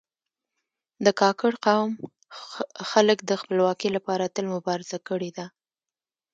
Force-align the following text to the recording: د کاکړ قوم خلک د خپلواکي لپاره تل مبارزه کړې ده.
د 1.05 1.07
کاکړ 1.21 1.51
قوم 1.65 1.91
خلک 2.89 3.17
د 3.23 3.31
خپلواکي 3.41 3.89
لپاره 3.95 4.31
تل 4.35 4.45
مبارزه 4.55 4.97
کړې 5.09 5.31
ده. 5.37 5.45